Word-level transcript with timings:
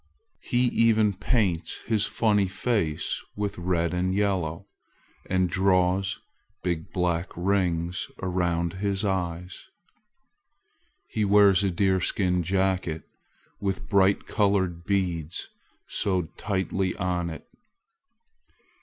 He 0.41 0.63
even 0.69 1.13
paints 1.13 1.81
his 1.85 2.07
funny 2.07 2.47
face 2.47 3.21
with 3.35 3.59
red 3.59 3.93
and 3.93 4.15
yellow, 4.15 4.65
and 5.29 5.47
draws 5.47 6.19
big 6.63 6.91
black 6.91 7.29
rings 7.35 8.07
around 8.19 8.73
his 8.81 9.05
eyes. 9.05 9.63
He 11.07 11.23
wears 11.23 11.63
a 11.63 11.69
deerskin 11.69 12.41
jacket, 12.41 13.03
with 13.59 13.89
bright 13.89 14.25
colored 14.25 14.85
beads 14.85 15.49
sewed 15.87 16.35
tightly 16.35 16.95
on 16.95 17.29
it. 17.29 17.47